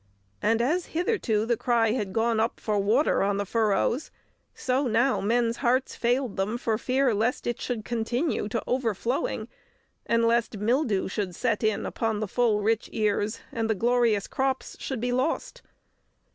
[0.41, 4.09] And as hitherto the cry had gone up for water on the furrows,
[4.55, 9.47] so now men's hearts failed them for fear lest it should continue to overflowing,
[10.07, 14.75] and lest mildew should set in upon the full, rich ears, and the glorious crops
[14.79, 15.61] should be lost.